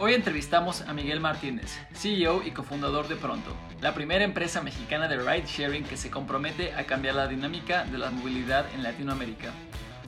[0.00, 5.16] Hoy entrevistamos a Miguel Martínez, CEO y cofundador de Pronto, la primera empresa mexicana de
[5.16, 9.50] ride sharing que se compromete a cambiar la dinámica de la movilidad en Latinoamérica.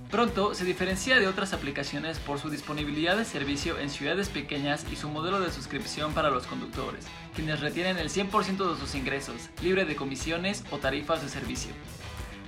[0.09, 4.95] Pronto se diferencia de otras aplicaciones por su disponibilidad de servicio en ciudades pequeñas y
[4.95, 7.05] su modelo de suscripción para los conductores,
[7.35, 11.73] quienes retienen el 100% de sus ingresos, libre de comisiones o tarifas de servicio.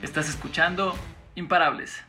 [0.00, 0.94] Estás escuchando
[1.34, 2.04] Imparables.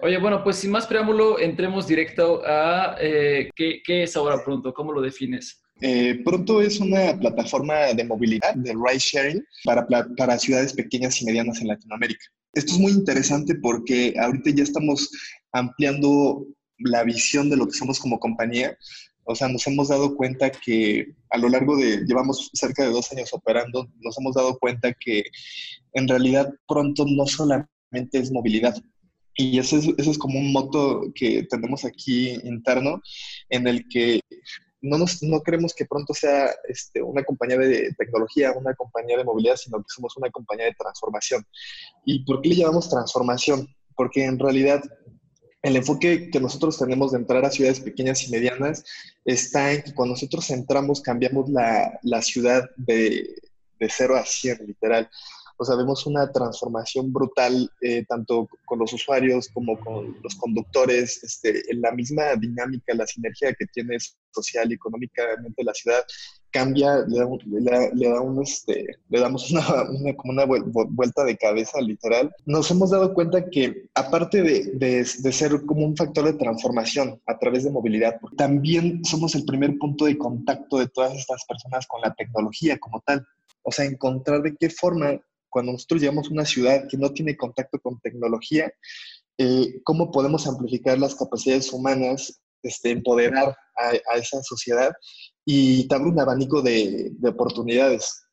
[0.00, 4.92] Oye, bueno, pues sin más preámbulo, entremos directo a eh, ¿qué, es ahora Pronto, ¿cómo
[4.92, 5.60] lo defines?
[5.80, 9.84] Eh, Pronto es una plataforma de movilidad, de ride sharing, para,
[10.16, 12.24] para ciudades pequeñas y medianas en Latinoamérica.
[12.54, 15.10] Esto es muy interesante porque ahorita ya estamos
[15.52, 16.46] ampliando
[16.78, 18.76] la visión de lo que somos como compañía.
[19.24, 23.10] O sea, nos hemos dado cuenta que a lo largo de, llevamos cerca de dos
[23.12, 25.24] años operando, nos hemos dado cuenta que
[25.92, 27.68] en realidad pronto no solamente
[28.12, 28.74] es movilidad,
[29.40, 33.00] y ese es, como un moto que tenemos aquí interno,
[33.48, 34.20] en el que
[34.82, 39.22] no, nos, no queremos que pronto sea este, una compañía de tecnología, una compañía de
[39.22, 41.46] movilidad, sino que somos una compañía de transformación.
[42.04, 43.68] ¿Y por qué le llamamos transformación?
[43.94, 44.82] Porque en realidad
[45.62, 48.82] el enfoque que nosotros tenemos de entrar a ciudades pequeñas y medianas
[49.24, 53.36] está en que cuando nosotros entramos cambiamos la, la ciudad de,
[53.78, 55.08] de 0 a 100, literal
[55.58, 61.22] o sea, vemos una transformación brutal eh, tanto con los usuarios como con los conductores,
[61.24, 63.96] este, en la misma dinámica, la sinergia que tiene
[64.30, 66.02] social y económicamente la ciudad
[66.50, 67.18] cambia, le,
[67.60, 72.32] da, le, da un, este, le damos una, una, como una vuelta de cabeza literal.
[72.46, 77.20] Nos hemos dado cuenta que aparte de, de, de, ser como un factor de transformación
[77.26, 81.86] a través de movilidad, también somos el primer punto de contacto de todas estas personas
[81.86, 83.26] con la tecnología como tal.
[83.62, 87.36] O sea, encontrar de qué forma cuando nosotros llegamos a una ciudad que no tiene
[87.36, 88.72] contacto con tecnología,
[89.38, 94.92] eh, cómo podemos amplificar las capacidades humanas, este, empoderar a, esa sociedad
[95.44, 98.24] y te abre un abanico de, oportunidades.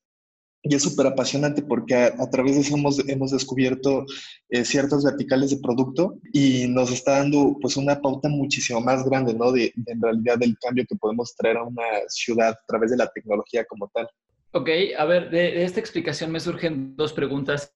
[0.64, 4.04] Y es súper apasionante porque a, través de eso hemos, hemos descubierto
[4.50, 9.36] eh, ciertos verticales de producto y nos está dando pues una pauta muchísimo más grande,
[9.36, 9.52] ¿no?
[9.52, 12.98] De, de, en realidad del cambio que podemos traer a una ciudad a través de
[12.98, 14.10] la tecnología como tal.
[14.56, 17.76] Ok, a ver, de, esta explicación me surgen dos preguntas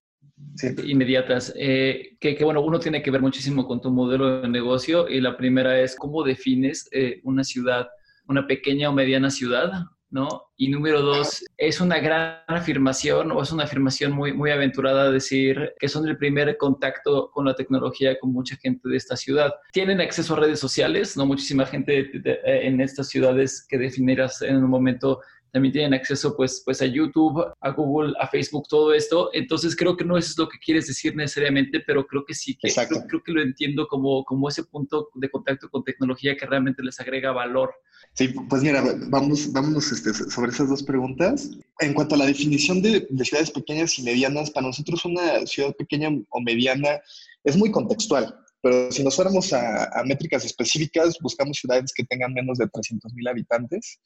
[0.82, 5.20] inmediatas, eh, que, bueno, uno tiene que ver muchísimo con tu modelo de negocio y
[5.20, 7.86] la primera es, ¿cómo defines eh, una ciudad,
[8.28, 9.70] una pequeña o mediana ciudad?
[10.08, 10.44] ¿no?
[10.56, 15.74] Y número dos, es una gran afirmación o es una afirmación muy, muy aventurada decir
[15.78, 19.52] que son el primer contacto con la tecnología con mucha gente de esta ciudad.
[19.72, 21.26] Tienen acceso a redes sociales, ¿no?
[21.26, 22.10] Muchísima gente
[22.44, 25.20] en estas ciudades que definirás en un momento
[25.52, 29.30] también tienen acceso pues, pues a YouTube, a Google, a Facebook, todo esto.
[29.32, 32.56] Entonces creo que no eso es lo que quieres decir necesariamente, pero creo que sí,
[32.56, 36.46] que creo, creo, que lo entiendo como, como ese punto de contacto con tecnología que
[36.46, 37.72] realmente les agrega valor.
[38.14, 41.50] Sí, pues mira, vamos, vámonos este, sobre esas dos preguntas.
[41.80, 45.74] En cuanto a la definición de, de ciudades pequeñas y medianas, para nosotros una ciudad
[45.76, 47.00] pequeña o mediana
[47.44, 48.34] es muy contextual.
[48.62, 53.26] Pero si nos fuéramos a, métricas específicas, buscamos ciudades que tengan menos de 300 mil
[53.28, 54.00] habitantes.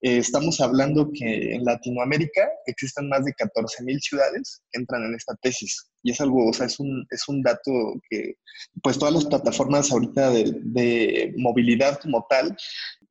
[0.00, 5.14] Eh, estamos hablando que en Latinoamérica existen más de 14 mil ciudades que entran en
[5.14, 5.88] esta tesis.
[6.02, 7.70] Y es algo, o sea, es un, es un dato
[8.10, 8.34] que,
[8.82, 12.56] pues todas las plataformas ahorita de, de movilidad como tal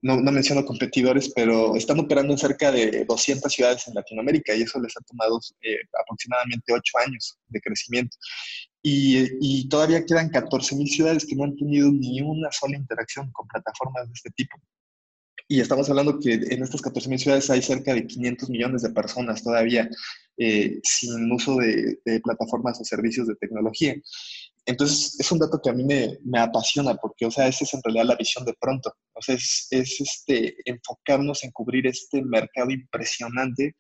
[0.02, 4.64] no, no, menciono competidores, pero están operando en cerca de 200 ciudades en Latinoamérica y
[4.64, 8.18] eso les ha tomado eh, aproximadamente 8 años de crecimiento.
[8.84, 13.48] Y, y todavía quedan 14.000 ciudades que no han tenido ni una sola interacción con
[13.48, 14.58] plataformas de este tipo.
[15.48, 19.44] Y estamos hablando que en estas 14.000 ciudades hay cerca de 500 millones de personas
[19.44, 19.90] todavía
[20.38, 23.96] eh, sin uso de, de plataformas o servicios de tecnología.
[24.66, 27.74] Entonces, es un dato que a mí me, me, apasiona porque, o sea, esa es
[27.74, 28.94] en realidad la visión de pronto.
[29.14, 33.76] O sea, es, es este, enfocarnos en cubrir este mercado impresionante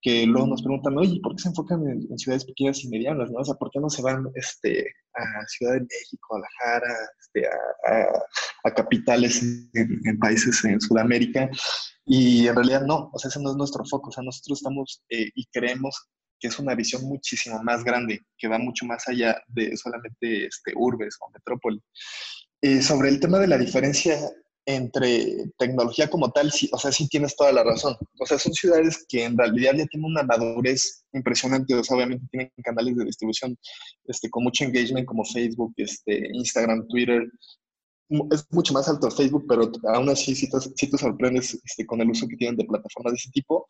[0.00, 3.30] que luego nos preguntan, oye, ¿por qué se enfocan en, ciudades pequeñas y medianas?
[3.30, 3.40] ¿no?
[3.40, 7.46] O sea, ¿por qué no se van este, a Ciudad de México, a Guadalajara, este,
[7.46, 9.42] a, a, capitales
[9.74, 11.50] en, países en Sudamérica?
[12.04, 14.10] Y en realidad no, o sea, ese no es nuestro foco.
[14.10, 16.08] O sea, nosotros estamos eh, y creemos
[16.38, 20.72] que es una visión muchísimo más grande, que va mucho más allá de solamente este,
[20.76, 21.82] urbes o metrópoli.
[22.62, 24.18] Eh, sobre el tema de la diferencia
[24.66, 27.96] entre tecnología como tal, sí, o sea, sí tienes toda la razón.
[28.18, 32.26] O sea, son ciudades que en realidad ya tienen una madurez impresionante, o sea, obviamente
[32.30, 33.56] tienen canales de distribución
[34.06, 37.30] este, con mucho engagement como Facebook, este, Instagram, Twitter.
[38.32, 42.10] Es mucho más alto Facebook, pero aún así sí te, sí sorprendes este, con el
[42.10, 43.66] uso que tienen de plataformas de ese tipo.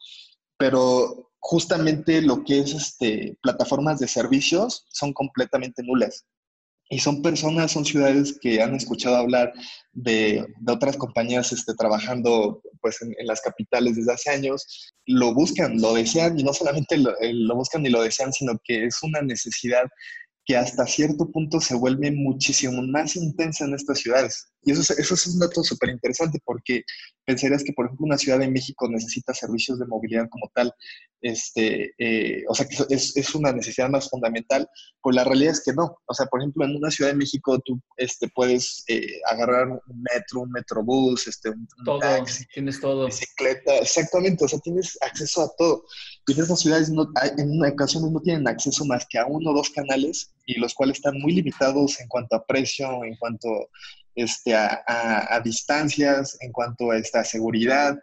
[0.59, 6.25] Pero justamente lo que es este, plataformas de servicios son completamente nulas.
[6.89, 9.53] Y son personas, son ciudades que han escuchado hablar
[9.93, 15.81] de, de otras compañías este, trabajando pues, en, las capitales desde hace años, lo buscan,
[15.81, 19.03] lo desean y no solamente lo, eh, lo buscan y lo desean, sino que es
[19.03, 19.85] una necesidad
[20.45, 24.47] que hasta cierto punto se vuelve muchísimo más intensa en estas ciudades.
[24.67, 26.83] Y eso, eso es un dato súper interesante porque
[27.25, 30.75] pensarías que, por ejemplo, una ciudad de México necesita servicios de movilidad como tal,
[31.21, 34.69] este, eh, o sea, que es, es, una necesidad más fundamental,
[35.01, 35.97] pues la realidad es que no.
[36.07, 40.03] O sea, por ejemplo, en una ciudad de México tú este, puedes eh, agarrar un
[40.13, 43.07] metro, un metrobús, este, un, todo, taxi, tienes todo.
[43.07, 45.85] Bicicleta, exactamente, o sea, tienes acceso a todo.
[46.27, 47.09] Y en esas ciudades no,
[47.39, 50.97] en ocasiones no tienen acceso más que a uno o dos canales y los cuales
[50.97, 53.49] están muy limitados en cuanto a precio, en cuanto
[54.17, 57.97] este, a, a, distancias, en cuanto a esta seguridad.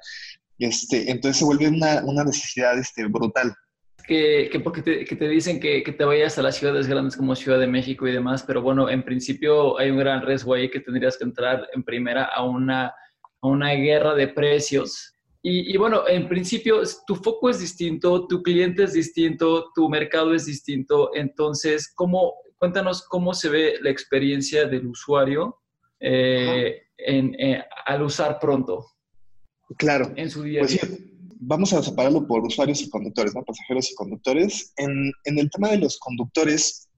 [0.60, 3.54] Este, entonces se vuelve una, una necesidad este, brutal.
[4.08, 7.18] Que, que porque te, que te dicen que, que, te vayas a las ciudades grandes
[7.18, 10.70] como Ciudad de México y demás, pero bueno, en principio hay un gran riesgo ahí
[10.70, 15.14] que tendrías que entrar en primera a una, a una guerra de precios.
[15.42, 20.34] Y, y, bueno, en principio tu foco es distinto, tu cliente es distinto, tu mercado
[20.34, 25.63] es distinto, entonces, ¿cómo, cuéntanos cómo se ve la experiencia del usuario
[26.04, 28.86] eh, en, eh, al usar pronto.
[29.78, 30.12] Claro.
[30.16, 30.62] En su día.
[30.62, 30.80] Pues
[31.40, 33.44] vamos a separarlo por usuarios y conductores, ¿no?
[33.44, 34.74] Pasajeros y conductores.
[34.78, 36.90] En, en el tema de los conductores,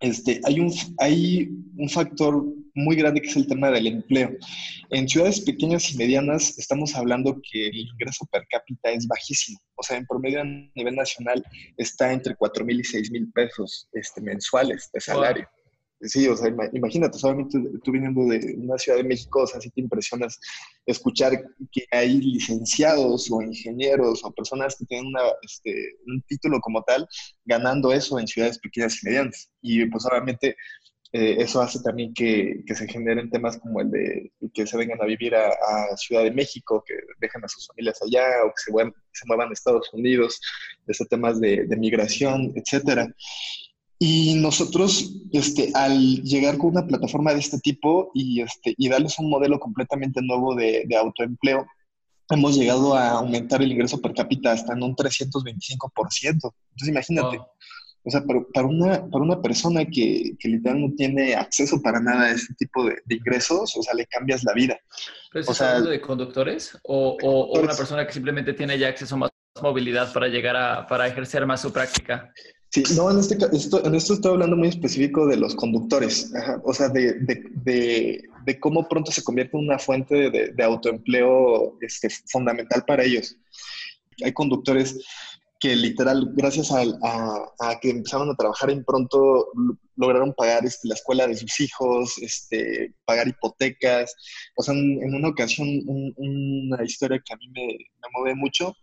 [0.00, 4.30] este, hay, un, hay un factor muy grande que es el tema del empleo.
[4.90, 9.58] En ciudades pequeñas y medianas estamos hablando que el ingreso per cápita es bajísimo.
[9.76, 11.44] O sea, en promedio a nivel nacional
[11.76, 15.48] está entre 4 mil y 6 mil pesos este, mensuales de salario.
[16.00, 19.70] Sí, o sea, imagínate, solamente tú viniendo de una ciudad de México, o sea, sí
[19.70, 20.38] te impresionas
[20.84, 21.32] escuchar
[21.72, 25.12] que hay licenciados o ingenieros o personas que tienen
[25.42, 27.06] este, un título como tal
[27.44, 29.50] ganando eso en ciudades pequeñas y medianas.
[29.62, 30.56] Y pues obviamente
[31.12, 35.00] eh, eso hace también que, que, se generen temas como el de que se vengan
[35.00, 38.72] a vivir a, Ciudad de México, que dejen a sus familias allá o que se,
[39.12, 40.40] se muevan a Estados Unidos,
[40.86, 43.06] ese temas de migración, etcétera.
[43.98, 49.18] Y nosotros, este, al llegar con una plataforma de este tipo y, este, y darles
[49.18, 51.66] un modelo completamente nuevo de, de autoempleo,
[52.30, 56.20] hemos llegado a aumentar el ingreso per cápita hasta en un 325%.
[56.22, 57.40] Entonces, imagínate.
[58.06, 62.24] O sea, para, una, para una persona que, que literalmente no tiene acceso para nada
[62.24, 64.78] a este tipo de, ingresos, o sea, le cambias la vida.
[65.32, 69.14] ¿Pero o sea, hablando de conductores o, o, una persona que simplemente tiene ya acceso
[69.14, 69.30] a más
[69.62, 72.30] movilidad para llegar a, para ejercer más su práctica?
[72.74, 76.32] Sí, no, en, este, esto, en esto estoy hablando muy específico de los conductores,
[76.64, 82.10] o sea, de, de, de, cómo pronto se convierte en una fuente de, autoempleo este,
[82.10, 83.36] fundamental para ellos.
[84.24, 84.98] Hay conductores
[85.60, 86.82] que literal, gracias a,
[87.60, 89.52] a, que empezaron a trabajar en pronto,
[89.94, 94.16] lograron pagar este, la escuela de sus hijos, este, pagar hipotecas.
[94.56, 95.68] O sea, en, una ocasión,
[96.16, 98.74] una historia que a mí me, me mueve mucho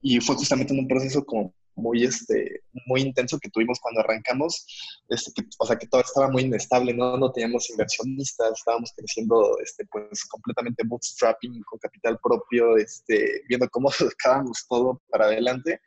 [0.00, 4.66] y fue justamente en un proceso como muy, este, muy intenso que tuvimos cuando arrancamos,
[5.08, 7.16] este, que, o sea, que todo estaba muy inestable, ¿no?
[7.16, 13.90] No teníamos inversionistas, estábamos creciendo, este, pues, completamente bootstrapping, con capital propio, este, viendo cómo
[13.90, 15.80] sacábamos todo para adelante.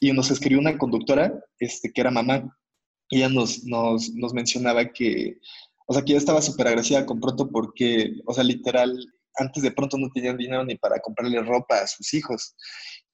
[0.00, 2.44] Y nos escribió una conductora, este, que era mamá,
[3.08, 5.38] y ella nos, nos, nos mencionaba que,
[5.86, 8.96] o sea, que ella estaba súper agresiva con pronto porque, o sea, literal,
[9.36, 12.54] antes de pronto no tenían dinero ni para comprarle ropa a sus hijos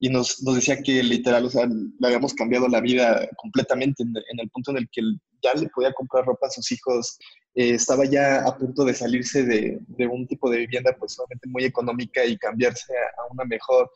[0.00, 4.40] y nos, nos, decía que literal, o sea, le habíamos cambiado la vida completamente en,
[4.40, 5.02] el punto en el que
[5.42, 7.18] ya le podía comprar ropa a sus hijos,
[7.54, 11.48] eh, estaba ya a punto de salirse de, de, un tipo de vivienda pues solamente
[11.48, 13.90] muy económica y cambiarse a, una mejor.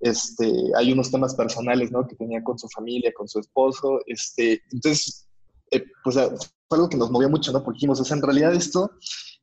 [0.00, 2.06] Este, hay unos temas personales, ¿no?
[2.06, 5.28] Que tenía con su familia, con su esposo, este, entonces,
[5.70, 7.62] eh, pues fue algo que nos movía mucho, ¿no?
[7.62, 8.90] Porque dijimos, o sea, en realidad esto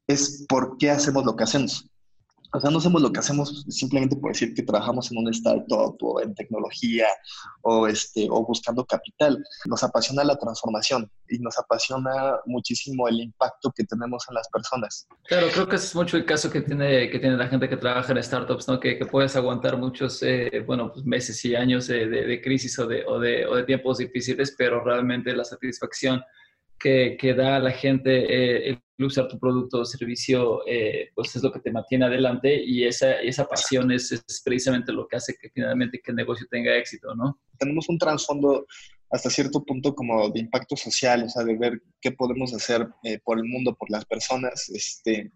[0.08, 1.91] es por qué hacemos lo que hacemos.
[2.54, 5.96] O sea, no hacemos lo que hacemos simplemente por decir que trabajamos en una startup
[6.02, 7.08] o en tecnología
[7.62, 9.42] o, este, o buscando capital.
[9.66, 15.08] Nos apasiona la transformación y nos apasiona muchísimo el impacto que tenemos en las personas.
[15.24, 18.12] Claro, creo que es mucho el caso que tiene, que tiene la gente que trabaja
[18.12, 18.80] en startups, ¿no?
[18.80, 22.86] que, que puedes aguantar muchos eh, bueno, pues meses y años de, de, crisis o
[22.86, 26.22] de, o, de, o de tiempos difíciles, pero realmente la satisfacción
[26.78, 31.36] que, que da a la gente eh, el usar tu producto o servicio, eh, pues
[31.36, 35.18] es lo que te mantiene adelante y esa, esa pasión es, es, precisamente lo que
[35.18, 37.40] hace que finalmente que el negocio tenga éxito, ¿no?
[37.58, 38.66] Tenemos un trasfondo
[39.10, 43.20] hasta cierto punto como de impacto social, o sea, de ver qué podemos hacer eh,
[43.24, 45.32] por el mundo, por las personas, este,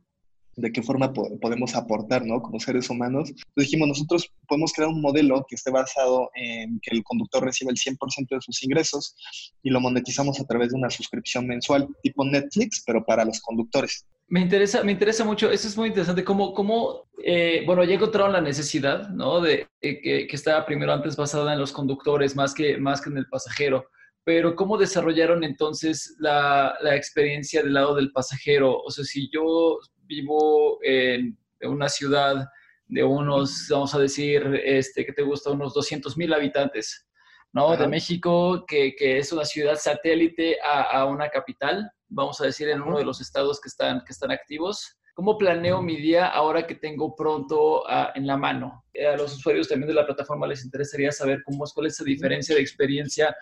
[0.55, 2.41] de qué forma podemos aportar, ¿no?
[2.41, 3.29] Como seres humanos.
[3.29, 7.71] Entonces dijimos, nosotros podemos crear un modelo que esté basado en que el conductor reciba
[7.71, 9.15] el 100% de sus ingresos
[9.63, 14.05] y lo monetizamos a través de una suscripción mensual tipo Netflix, pero para los conductores.
[14.27, 18.33] Me interesa, me interesa mucho, eso es muy interesante, cómo, cómo eh, bueno, ya encontraron
[18.33, 19.39] la necesidad, ¿no?
[19.39, 23.17] De que, que estaba primero antes basada en los conductores más que, más que en
[23.17, 23.85] el pasajero
[24.25, 28.75] pero ¿cómo desarrollaron entonces la, la, experiencia del lado del pasajero?
[28.81, 32.47] O sea, si yo vivo en una ciudad
[32.87, 37.07] de unos, vamos a decir, este, que te gusta, unos 200 mil habitantes,
[37.51, 37.75] ¿no?
[37.75, 42.69] De México, que, que, es una ciudad satélite a, a, una capital, vamos a decir,
[42.69, 44.97] en uno de los estados que están, que están activos.
[45.13, 48.83] ¿Cómo planeo mi día ahora que tengo pronto ah, en la mano?
[48.93, 51.99] Eh, a los usuarios también de la plataforma les interesaría saber cómo es, cuál es
[52.01, 53.33] la diferencia de experiencia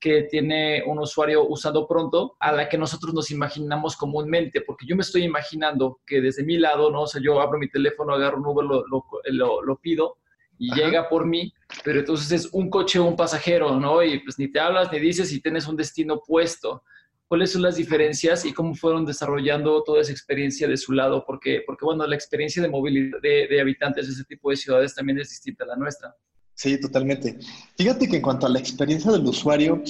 [0.00, 4.96] que tiene un usuario usando pronto a la que nosotros nos imaginamos comúnmente, porque yo
[4.96, 7.02] me estoy imaginando que desde mi lado, ¿no?
[7.02, 10.16] O sea, yo abro mi teléfono, agarro un Uber, lo, lo, lo, pido
[10.58, 11.52] y llega por mí,
[11.84, 14.02] pero entonces es un coche o un pasajero, ¿no?
[14.02, 16.82] Y pues ni te hablas ni dices si tienes un destino puesto
[17.30, 21.62] cuáles son las diferencias y cómo fueron desarrollando toda esa experiencia de su lado, porque,
[21.64, 25.28] porque bueno, la experiencia de movilidad de, habitantes de ese tipo de ciudades también es
[25.28, 26.16] distinta a la nuestra.
[26.60, 27.38] Sí, totalmente.
[27.78, 29.82] Fíjate que en cuanto a la experiencia del usuario,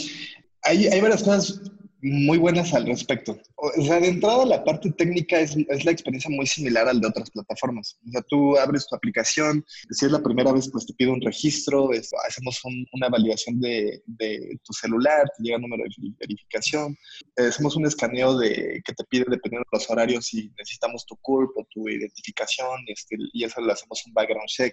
[0.62, 1.60] hay, hay varias cosas
[2.00, 3.36] muy buenas al respecto.
[3.56, 7.08] O sea, de entrada la parte técnica es, es, la experiencia muy similar al de
[7.08, 7.98] otras plataformas.
[8.06, 11.20] O sea, tú abres tu aplicación, si es la primera vez, pues te pide un
[11.20, 11.90] registro,
[12.28, 12.60] hacemos
[12.92, 16.96] una validación de, de, tu celular, te llega el número de verificación,
[17.36, 21.50] hacemos un escaneo de que te pide dependiendo de los horarios si necesitamos tu CURP
[21.56, 24.72] o tu identificación este, y eso le hacemos un background check.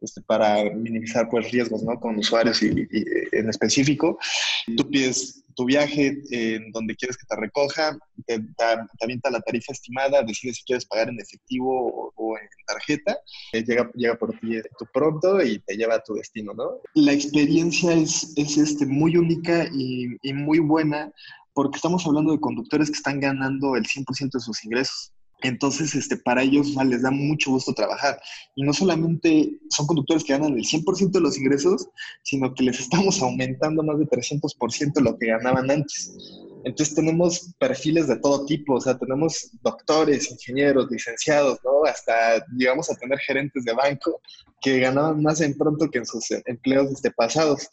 [0.00, 2.00] Este, para minimizar pues riesgos ¿no?
[2.00, 4.18] con usuarios y, y en específico.
[4.76, 8.64] Tú pides tu viaje, en donde quieres que te recoja, te, te,
[9.02, 13.18] avienta la tarifa estimada, decides si quieres pagar en efectivo o, en tarjeta,
[13.52, 16.80] eh, llega, llega por ti tu pronto y te lleva a tu destino, ¿no?
[16.94, 21.12] La experiencia es, es este, muy única y, y muy buena
[21.52, 25.12] porque estamos hablando de conductores que están ganando el 100% de sus ingresos.
[25.42, 28.20] Entonces, este, para ellos les da mucho gusto trabajar.
[28.54, 31.88] Y no solamente son conductores que ganan el 100% de los ingresos,
[32.22, 36.12] sino que les estamos aumentando más de 300% lo que ganaban antes.
[36.64, 41.84] Entonces tenemos perfiles de todo tipo, o sea, tenemos doctores, ingenieros, licenciados, ¿no?
[41.84, 44.20] Hasta llegamos a tener gerentes de banco
[44.60, 47.66] que ganaban más en pronto que en sus empleos este, pasados.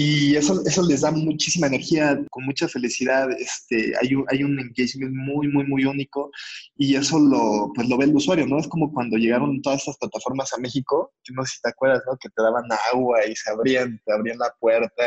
[0.00, 3.32] Y eso, eso les da muchísima energía, con mucha felicidad.
[3.32, 6.30] Este, hay, un, hay un engagement muy, muy, muy único
[6.76, 8.60] y eso lo, pues lo ve el usuario, ¿no?
[8.60, 12.16] Es como cuando llegaron todas estas plataformas a México, no sé si te acuerdas, ¿no?
[12.16, 15.02] Que te daban agua y se abrían, te abrían la puerta.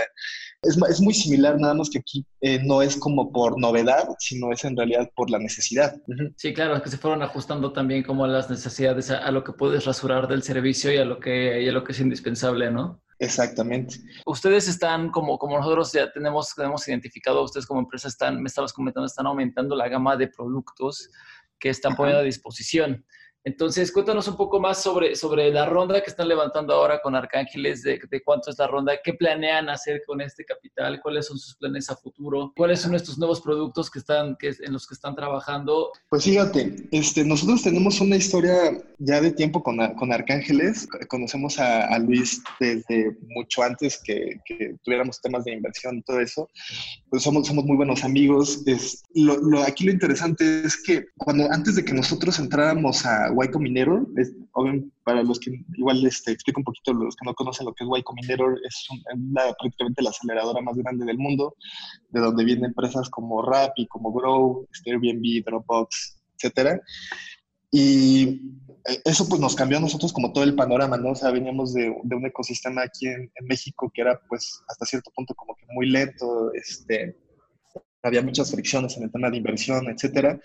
[0.62, 4.51] Es, es muy similar, nada más que aquí eh, no es como por novedad, sino
[4.51, 5.95] es en realidad por la necesidad.
[6.36, 9.45] Sí, claro, es que se fueron ajustando también como a las necesidades, a, a, lo
[9.45, 12.69] que puedes rasurar del servicio y a lo que, y a lo que es indispensable,
[12.71, 13.01] ¿no?
[13.22, 13.98] Exactamente.
[14.25, 18.74] Ustedes están, como, como nosotros ya tenemos, tenemos identificado, ustedes como empresa están, me estabas
[18.74, 21.08] comentando, están aumentando la gama de productos
[21.60, 23.06] que están poniendo a disposición.
[23.43, 27.81] Entonces, cuéntanos un poco más sobre, sobre la ronda que están levantando ahora con Arcángeles,
[27.81, 31.55] de, de, cuánto es la ronda, qué planean hacer con este capital, cuáles son sus
[31.55, 35.15] planes a futuro, cuáles son estos nuevos productos que están, que, en los que están
[35.15, 35.91] trabajando.
[36.10, 38.53] Pues fíjate, este, nosotros tenemos una historia
[39.00, 40.88] ya de tiempo con, con Arcángeles.
[41.07, 46.19] Conocemos a, a, Luis desde mucho antes que, que, tuviéramos temas de inversión y todo
[46.19, 46.48] eso.
[47.10, 48.62] Pues somos, somos muy buenos amigos.
[48.67, 53.30] Es, lo, lo, aquí lo interesante es que cuando antes de que nosotros entráramos a
[53.31, 54.33] Y Combinator, es,
[55.03, 57.89] para los que igual este, explico un poquito, los que no conocen lo que es
[58.00, 61.55] Y Combinator, es una, prácticamente la aceleradora más grande del mundo,
[62.09, 66.81] de donde vienen empresas como Rappi, como Grow, este, Airbnb, Dropbox, etcétera.
[67.71, 68.41] Y
[69.05, 71.11] eso pues nos cambió a nosotros como todo el panorama, ¿no?
[71.11, 74.85] O sea, veníamos de, de un ecosistema aquí en, en, México que era pues hasta
[74.85, 77.15] cierto punto como que muy lento, este,
[78.03, 80.39] había muchas fricciones en el tema de inversión, etcétera.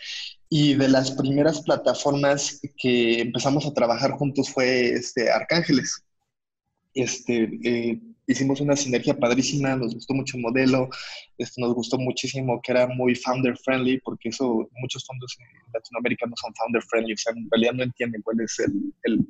[0.49, 6.05] Y de las primeras plataformas que empezamos a trabajar juntos fue este, Arcángeles.
[6.95, 10.89] Este, eh, hicimos una sinergia padrísima, nos gustó mucho el modelo,
[11.39, 16.27] este, nos gustó muchísimo que era muy founder friendly, porque eso muchos fondos en Latinoamérica
[16.27, 19.27] no son founder friendly, o sea, en realidad no entienden cuál es el, el,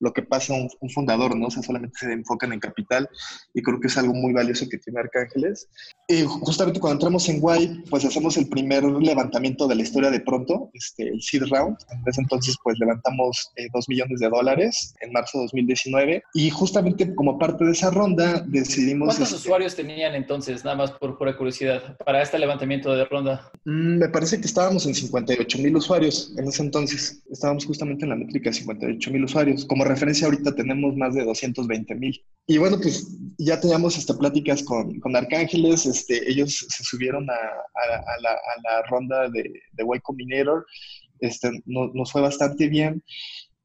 [0.00, 1.46] lo que pasa un, un, fundador, ¿no?
[1.46, 3.08] O sea, solamente se enfocan en capital
[3.54, 5.68] y creo que es algo muy valioso que tiene Arcángeles.
[6.06, 10.20] Y justamente cuando entramos en Guay, pues hacemos el primer levantamiento de la historia de
[10.20, 11.76] pronto, este, el seed round.
[11.90, 16.50] En ese entonces, pues levantamos eh, dos millones de dólares en marzo de 2019 y
[16.50, 19.08] justamente como parte de esa ronda decidimos...
[19.08, 23.50] ¿Cuántos este, usuarios tenían entonces, nada más por pura curiosidad, para este levantamiento de ronda?
[23.64, 27.22] Mm, me parece que estábamos en 58 mil usuarios en ese entonces.
[27.30, 29.64] Estábamos justamente en la métrica de 58 mil usuarios.
[29.64, 32.20] Como referencia ahorita tenemos más de 220 mil.
[32.46, 33.06] Y bueno, pues
[33.38, 38.32] ya teníamos este, pláticas con, con Arcángeles, este, ellos se subieron a, a, la, a
[38.62, 39.42] la, ronda de,
[39.72, 40.66] de Y Combinator,
[41.20, 43.02] este, nos fue bastante bien.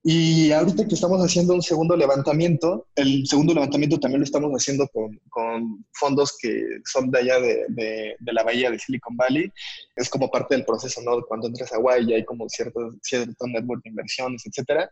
[0.05, 4.85] Y ahorita que estamos haciendo un segundo levantamiento, el segundo levantamiento también lo estamos haciendo
[4.89, 9.49] con, con fondos que son de allá de, de, de, la bahía de Silicon Valley.
[9.95, 11.21] Es como parte del proceso, ¿no?
[11.25, 14.89] Cuando entras a Hawaii hay como cierto, cierto network de inversiones, etcétera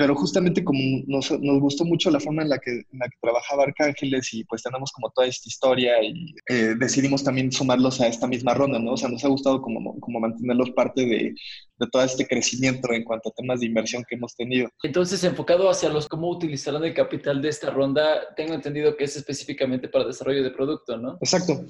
[0.00, 3.18] pero justamente como nos, nos, gustó mucho la forma en la, que, en la que
[3.20, 8.06] trabajaba Arcángeles y pues tenemos como toda esta historia y eh, decidimos también sumarlos a
[8.06, 8.92] esta misma ronda, ¿no?
[8.92, 11.34] O sea, nos ha gustado como, como mantenerlos parte de,
[11.80, 14.70] de todo este crecimiento en cuanto a temas de inversión que hemos tenido.
[14.82, 19.16] Entonces, enfocado hacia los cómo utilizarán el capital de esta ronda, tengo entendido que es
[19.16, 21.18] específicamente para desarrollo de producto, ¿no?
[21.20, 21.66] Exacto.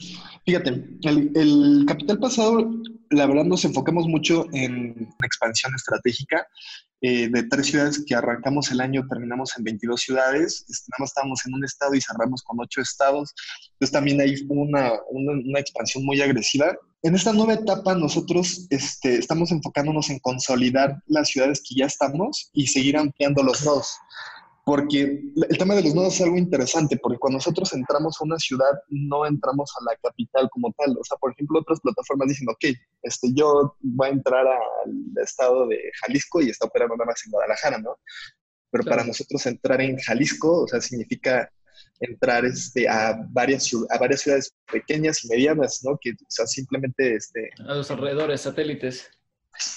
[0.46, 2.70] Fíjate, el, el capital pasado,
[3.10, 6.46] la verdad nos enfocamos mucho en expansión estratégica
[7.02, 11.10] eh, de tres ciudades que arrancamos el año, terminamos en 22 ciudades, este, nada más
[11.10, 13.34] estábamos en un estado y cerramos con ocho estados,
[13.72, 16.76] entonces también hay una, una, una expansión muy agresiva.
[17.02, 22.50] En esta nueva etapa nosotros este, estamos enfocándonos en consolidar las ciudades que ya estamos
[22.52, 23.88] y seguir ampliando los nodos
[24.64, 28.38] porque el tema de los nodos es algo interesante, porque cuando nosotros entramos a una
[28.38, 30.96] ciudad, no entramos a la capital como tal.
[30.98, 35.66] O sea, por ejemplo, otras plataformas dicen, ok, este, yo voy a entrar al estado
[35.66, 37.96] de Jalisco y está operando nada más en Guadalajara, ¿no?
[38.70, 41.50] Pero para nosotros entrar en Jalisco, o sea, significa
[41.98, 45.98] entrar este, a, varias, a varias ciudades pequeñas y medianas, ¿no?
[46.00, 47.14] Que, o sea, simplemente...
[47.14, 49.10] Este, a los alrededores, satélites.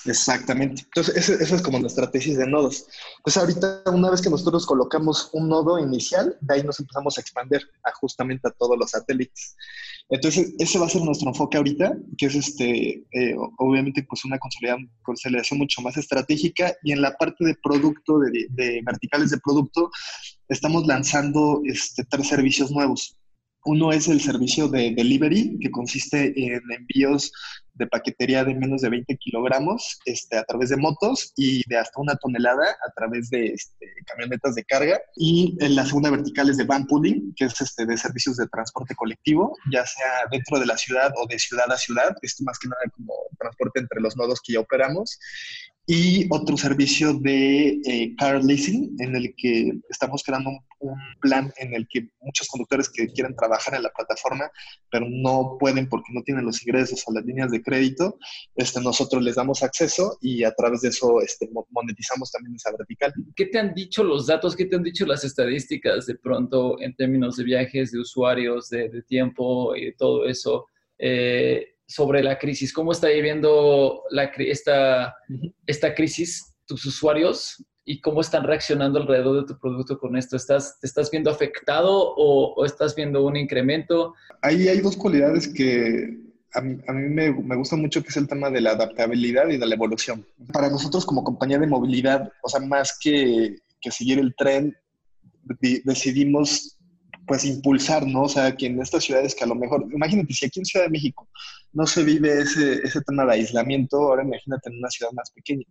[0.06, 0.84] Exactamente.
[0.84, 2.86] Entonces, esa, es como nuestra tesis de nodos.
[3.18, 7.22] Entonces, ahorita, una vez que nosotros colocamos un nodo inicial, de ahí nos empezamos a
[7.22, 9.56] expandir a justamente a todos los satélites.
[10.10, 14.39] Entonces, ese va a ser nuestro enfoque ahorita, que es este, eh, obviamente, pues una
[14.39, 16.74] consolidación, mucho más estratégica.
[16.84, 19.89] Y en la parte de producto, de, de verticales de producto,
[20.48, 23.18] estamos lanzando este, tres servicios nuevos.
[23.65, 27.32] Uno es el servicio de delivery, que consiste en envíos
[27.75, 32.00] de paquetería de menos de 20 kilogramos este, a través de motos y de hasta
[32.00, 35.00] una tonelada a través de este, camionetas de carga.
[35.15, 38.48] Y en la segunda vertical es de van pooling, que es este, de servicios de
[38.48, 42.16] transporte colectivo, ya sea dentro de la ciudad o de ciudad a ciudad.
[42.22, 45.18] Esto más que nada como transporte entre los nodos que ya operamos
[45.85, 50.59] y otro servicio de eh, car leasing en el que estamos creando un,
[51.19, 54.50] plan en el que muchos conductores que quieren trabajar en la plataforma
[54.89, 58.17] pero no pueden porque no tienen los ingresos o las líneas de crédito,
[58.55, 63.13] este, nosotros les damos acceso y a través de eso este, monetizamos también esa vertical.
[63.35, 66.96] ¿Qué te han dicho los datos, qué te han dicho las estadísticas de pronto en
[66.96, 70.67] términos de viajes, de usuarios, de, de tiempo y de todo eso?
[71.00, 72.74] Eh, sobre la crisis.
[72.74, 75.15] ¿Cómo está viviendo la, esta,
[75.65, 80.35] esta crisis tus usuarios y cómo están reaccionando alrededor de tu producto con esto?
[80.35, 84.15] ¿Estás, ¿Te estás viendo afectado o, estás viendo un incremento?
[84.41, 86.17] Ahí hay dos cualidades que
[86.53, 86.77] a mí,
[87.09, 90.25] me, me gusta mucho, que es el tema de la adaptabilidad y de la evolución.
[90.51, 94.77] Para nosotros como compañía de movilidad, o sea, más que, que seguir el tren,
[95.83, 96.77] decidimos
[97.25, 98.24] pues impulsar, ¿no?
[98.24, 100.86] O sea, que en estas ciudades que a lo mejor, imagínate, si aquí en Ciudad
[100.86, 101.27] de México
[101.72, 105.66] no se vive ese, ese tema de aislamiento, ahora imagínate en una ciudad más pequeña,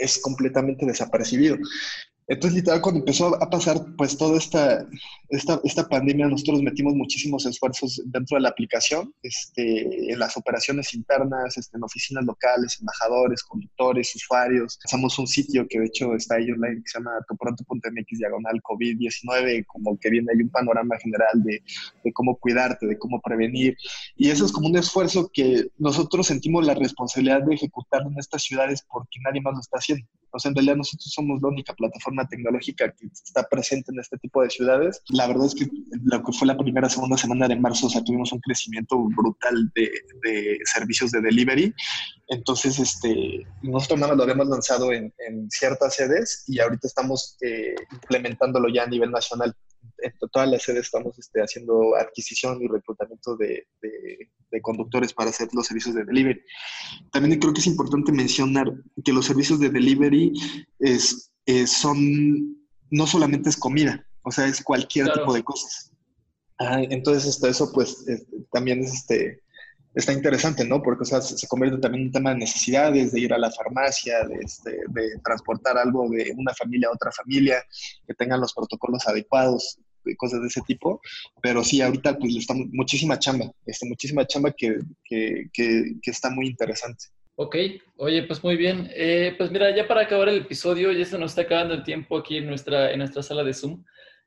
[0.00, 1.56] es completamente desapercibido.
[2.30, 4.86] Entonces, literal, cuando empezó a pasar pues toda esta,
[5.30, 10.94] esta, esta, pandemia, nosotros metimos muchísimos esfuerzos dentro de la aplicación, este, en las operaciones
[10.94, 14.78] internas, este, en oficinas locales, embajadores, conductores, usuarios.
[14.84, 19.66] Hacemos un sitio que de hecho está ahí online que se llama topronto.mx diagonal COVID-19,
[19.66, 21.64] como que viene ahí un panorama general de,
[22.04, 23.76] de cómo cuidarte, de cómo prevenir.
[24.14, 28.44] Y eso es como un esfuerzo que nosotros sentimos la responsabilidad de ejecutar en estas
[28.44, 30.06] ciudades porque nadie más lo está haciendo.
[30.32, 34.18] O sea, en realidad nosotros somos la única plataforma tecnológica que está presente en este
[34.18, 35.02] tipo de ciudades.
[35.08, 35.68] La verdad es que
[36.04, 39.70] lo que fue la primera, segunda semana de marzo, o sea, tuvimos un crecimiento brutal
[39.74, 39.90] de,
[40.22, 41.74] de servicios de delivery.
[42.28, 47.36] Entonces, este, nosotros nada más lo habíamos lanzado en, en ciertas sedes y ahorita estamos
[47.40, 49.54] eh, implementándolo ya a nivel nacional
[50.02, 55.48] en todas las sedes estamos este, haciendo adquisición y reclutamiento de, de, conductores para hacer
[55.52, 56.40] los servicios de delivery.
[57.12, 58.70] También creo que es importante mencionar
[59.04, 60.32] que los servicios de delivery
[60.78, 61.30] es,
[61.66, 62.56] son
[62.90, 65.92] no solamente es comida, o sea, es cualquier tipo de cosas.
[66.58, 68.04] Ah, entonces, esto, eso pues
[68.52, 69.40] también es este,
[69.94, 70.82] está interesante, ¿no?
[70.82, 73.50] Porque, o sea, se, convierte también en un tema de necesidades, de ir a la
[73.50, 77.64] farmacia, de, este, de transportar algo de una familia a otra familia,
[78.06, 79.78] que tengan los protocolos adecuados,
[80.16, 81.00] cosas de ese tipo.
[81.42, 86.46] Pero sí, ahorita pues está muchísima chamba, este, muchísima chamba que, que, que, está muy
[86.46, 87.06] interesante.
[87.42, 87.56] Ok,
[87.96, 88.90] oye, pues muy bien.
[88.94, 92.18] Eh, pues mira, ya para acabar el episodio, ya se nos está acabando el tiempo
[92.18, 93.82] aquí en nuestra, en nuestra sala de Zoom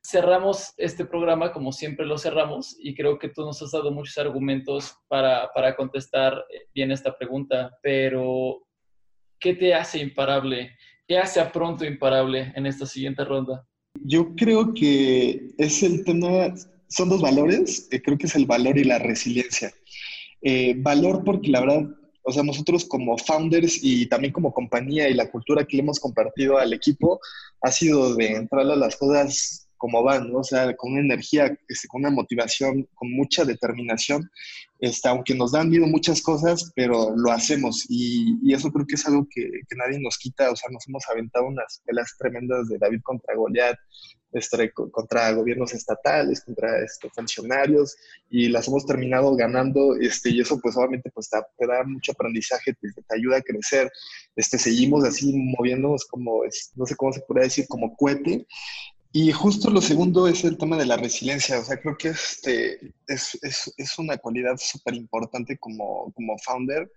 [0.05, 4.17] cerramos este programa como siempre lo cerramos y creo que tú nos has dado muchos
[4.17, 8.63] argumentos para, para contestar bien esta pregunta, pero
[9.39, 10.71] ¿qué te hace imparable?
[11.07, 13.65] ¿Qué hace a pronto imparable en esta siguiente ronda?
[14.03, 16.53] Yo creo que es el tema,
[16.89, 19.71] son dos valores, eh, creo que es el valor y la resiliencia.
[20.41, 21.89] Eh, valor porque la verdad,
[22.23, 25.99] o sea, nosotros como founders y también como compañía y la cultura que le hemos
[25.99, 27.19] compartido al equipo
[27.61, 30.39] ha sido de entrar a las cosas como van, ¿no?
[30.39, 34.31] O sea, con una energía, este, con una motivación, con mucha determinación,
[34.79, 38.95] este, aunque nos dan miedo muchas cosas, pero lo hacemos y, y eso creo que
[38.95, 42.69] es algo que, que, nadie nos quita, o sea, nos hemos aventado unas pelas tremendas
[42.69, 43.75] de David contra Goliat,
[44.33, 47.95] este, contra gobiernos estatales, contra este, funcionarios
[48.29, 52.73] y las hemos terminado ganando este, y eso pues obviamente pues te, da mucho aprendizaje,
[52.73, 53.91] te, te, ayuda a crecer,
[54.35, 56.43] este, seguimos así moviéndonos como,
[56.75, 58.45] no sé cómo se podría decir, como cohete
[59.15, 61.59] y justo lo segundo es el tema de la resiliencia.
[61.59, 66.91] O sea, creo que este es, es, es una cualidad súper importante como, como founder.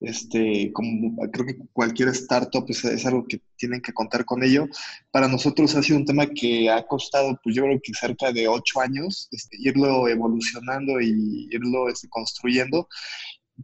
[0.00, 4.66] Este, como creo que cualquier startup es, es, algo que tienen que contar con ello.
[5.10, 8.46] Para nosotros ha sido un tema que ha costado, pues yo creo que cerca de
[8.46, 12.88] ocho años, este, irlo evolucionando y irlo este, construyendo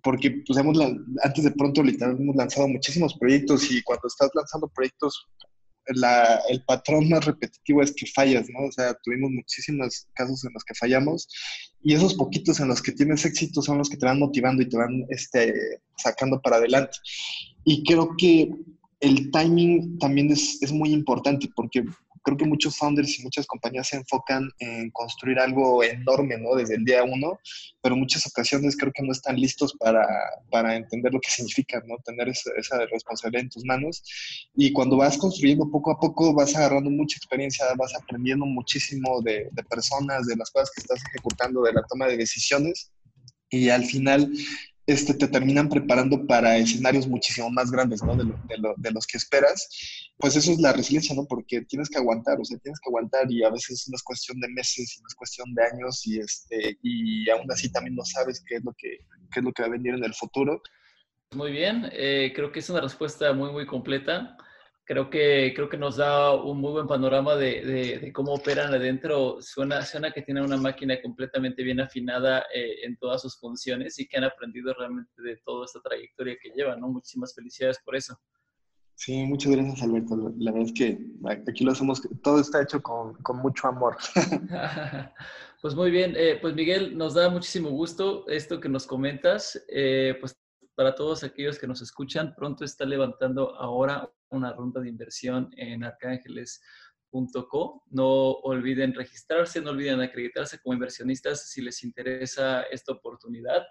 [0.02, 0.78] porque pues hemos,
[1.22, 5.28] antes de pronto literalmente hemos lanzado muchísimos proyectos y cuando estás lanzando proyectos
[5.86, 8.66] el patrón más repetitivo es que fallas, ¿no?
[8.66, 11.28] O sea, tuvimos muchísimos casos en los que fallamos
[11.82, 14.68] y esos poquitos en los que tienes éxito son los que te van motivando y
[14.68, 15.52] te van este,
[15.96, 16.98] sacando para adelante.
[17.64, 18.50] Y creo que
[19.00, 21.84] el timing también es, es muy importante porque
[22.22, 26.54] creo que muchos founders y muchas compañías se enfocan en construir algo enorme, ¿no?
[26.54, 27.38] Desde el día uno,
[27.80, 30.06] pero muchas ocasiones creo que no están listos para,
[30.50, 31.96] para entender lo que significa, ¿no?
[32.04, 34.02] Tener esa, esa, responsabilidad en tus manos.
[34.54, 39.48] Y cuando vas construyendo poco a poco, vas agarrando mucha experiencia, vas aprendiendo muchísimo de,
[39.52, 42.90] de personas, de las cosas que estás ejecutando, de la toma de decisiones.
[43.50, 44.32] Y al final
[44.92, 48.14] este, te terminan preparando para escenarios muchísimo más grandes, ¿no?
[48.16, 48.24] De,
[48.76, 49.68] de, los que esperas.
[50.18, 51.26] Pues eso es la resiliencia, ¿no?
[51.26, 54.38] Porque tienes que aguantar, o sea, tienes que aguantar y a veces no es cuestión
[54.40, 58.42] de meses, no es cuestión de años y, este, y aún así también no sabes
[58.46, 58.98] qué es lo que,
[59.32, 60.62] qué es lo que va a venir en el futuro.
[61.34, 64.36] Muy bien, eh, creo que es una respuesta muy, muy completa
[64.92, 69.38] creo que, creo que nos da un muy buen panorama de, de, cómo operan adentro.
[69.40, 74.06] Suena, suena que tienen una máquina completamente bien afinada eh, en todas sus funciones y
[74.06, 76.88] que han aprendido realmente de toda esta trayectoria que llevan, ¿no?
[76.88, 78.20] Muchísimas felicidades por eso.
[78.94, 80.34] Sí, muchas gracias Alberto.
[80.36, 80.98] La verdad es que
[81.48, 83.96] aquí lo hacemos, todo está hecho con, con mucho amor.
[85.62, 89.58] pues muy bien, eh, pues Miguel, nos da muchísimo gusto esto que nos comentas.
[89.68, 90.36] Eh, pues
[90.74, 95.84] para todos aquellos que nos escuchan, pronto está levantando ahora una ronda de inversión en
[95.84, 97.82] arcángeles.co.
[97.90, 103.62] No olviden registrarse, no olviden acreditarse como inversionistas si les interesa esta oportunidad.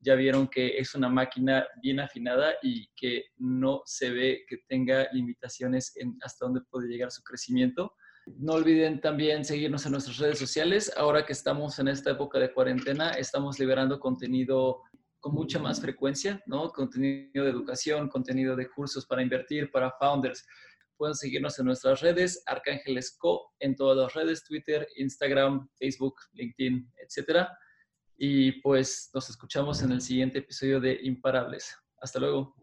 [0.00, 5.08] Ya vieron que es una máquina bien afinada y que no se ve que tenga
[5.12, 7.94] limitaciones en hasta dónde puede llegar su crecimiento.
[8.38, 10.92] No olviden también seguirnos en nuestras redes sociales.
[10.96, 14.82] Ahora que estamos en esta época de cuarentena, estamos liberando contenido
[15.20, 16.70] con mucha más frecuencia, ¿no?
[16.70, 20.44] Contenido de educación, contenido de cursos para invertir, para founders.
[20.96, 26.92] Pueden seguirnos en nuestras redes, Arcángeles Co, en todas las redes, Twitter, Instagram, Facebook, LinkedIn,
[26.98, 27.48] etc.
[28.16, 31.74] Y pues nos escuchamos en el siguiente episodio de Imparables.
[32.00, 32.54] Hasta luego.